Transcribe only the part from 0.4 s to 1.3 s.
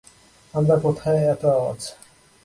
আমরা কোথায়